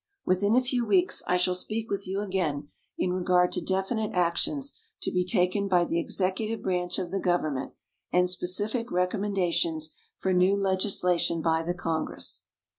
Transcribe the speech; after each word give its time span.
Within 0.25 0.55
a 0.55 0.61
few 0.61 0.83
weeks 0.83 1.21
I 1.27 1.37
shall 1.37 1.53
speak 1.53 1.87
with 1.91 2.07
you 2.07 2.21
again 2.21 2.69
in 2.97 3.13
regard 3.13 3.51
to 3.51 3.61
definite 3.61 4.13
actions 4.15 4.73
to 5.03 5.11
be 5.11 5.23
taken 5.23 5.67
by 5.67 5.85
the 5.85 5.99
executive 5.99 6.63
branch 6.63 6.97
of 6.97 7.11
the 7.11 7.19
government, 7.19 7.73
and 8.11 8.27
specific 8.27 8.89
recommendations 8.91 9.91
for 10.17 10.33
new 10.33 10.57
legislation 10.57 11.39
by 11.39 11.61
the 11.61 11.75
Congress. 11.75 12.45